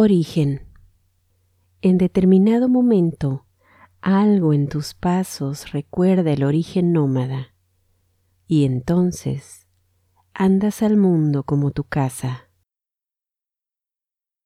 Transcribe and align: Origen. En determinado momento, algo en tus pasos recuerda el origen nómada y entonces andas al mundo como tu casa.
Origen. 0.00 0.62
En 1.82 1.98
determinado 1.98 2.68
momento, 2.68 3.46
algo 4.00 4.52
en 4.52 4.68
tus 4.68 4.94
pasos 4.94 5.72
recuerda 5.72 6.30
el 6.30 6.44
origen 6.44 6.92
nómada 6.92 7.52
y 8.46 8.64
entonces 8.64 9.66
andas 10.34 10.84
al 10.84 10.96
mundo 10.98 11.42
como 11.42 11.72
tu 11.72 11.82
casa. 11.82 12.47